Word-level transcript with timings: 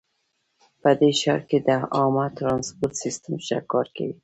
په 0.81 0.89
دې 0.99 1.11
ښار 1.19 1.41
کې 1.49 1.57
د 1.67 1.69
عامه 1.95 2.25
ترانسپورټ 2.37 2.93
سیسټم 3.03 3.35
ښه 3.45 3.57
کار 3.71 3.87
کوي 3.95 4.15